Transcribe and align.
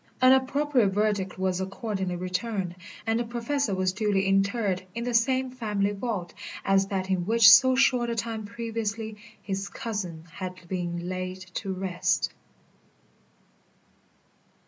An 0.19 0.31
appropriate 0.33 0.87
verdict 0.87 1.37
was 1.37 1.61
accordingly 1.61 2.15
returned, 2.15 2.75
and 3.05 3.19
the 3.19 3.23
Professor 3.23 3.75
was 3.75 3.93
duly 3.93 4.25
interred 4.27 4.81
in 4.95 5.03
the 5.03 5.13
same 5.13 5.51
family 5.51 5.91
vault 5.91 6.33
as 6.65 6.87
that 6.87 7.11
in 7.11 7.23
which 7.27 7.47
so 7.47 7.75
short 7.75 8.09
a 8.09 8.15
time 8.15 8.43
previously 8.45 9.15
his 9.43 9.69
cousin 9.69 10.23
had 10.31 10.67
been 10.67 11.07
laid 11.07 11.37
to 11.53 11.71
rest. 11.71 12.33